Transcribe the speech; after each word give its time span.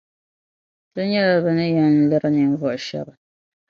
Ti 0.93 1.01
nyɛla 1.05 1.37
bɛ 1.43 1.51
ni 1.57 1.67
yɛn 1.75 1.95
liri 2.09 2.29
ninvuɣu 2.31 2.77
shεba. 2.87 3.13